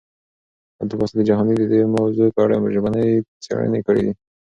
عبدالباسط 0.81 1.17
جهاني 1.29 1.53
د 1.57 1.63
دې 1.71 1.81
موضوع 1.95 2.27
په 2.35 2.41
اړه 2.45 2.55
ژبني 2.75 3.07
څېړنې 3.43 3.79
کړي 3.87 4.01
دي. 4.05 4.13